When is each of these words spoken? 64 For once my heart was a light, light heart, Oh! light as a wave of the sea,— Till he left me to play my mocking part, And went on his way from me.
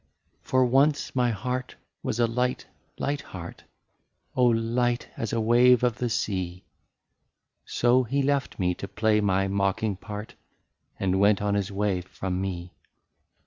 64 0.39 0.49
For 0.49 0.65
once 0.65 1.15
my 1.15 1.29
heart 1.29 1.75
was 2.01 2.19
a 2.19 2.25
light, 2.25 2.65
light 2.97 3.21
heart, 3.21 3.65
Oh! 4.35 4.45
light 4.47 5.09
as 5.15 5.31
a 5.31 5.39
wave 5.39 5.83
of 5.83 5.99
the 5.99 6.09
sea,— 6.09 6.63
Till 7.67 8.05
he 8.05 8.23
left 8.23 8.57
me 8.57 8.73
to 8.73 8.87
play 8.87 9.21
my 9.21 9.47
mocking 9.47 9.95
part, 9.95 10.33
And 10.99 11.19
went 11.19 11.39
on 11.39 11.53
his 11.53 11.71
way 11.71 12.01
from 12.01 12.41
me. 12.41 12.73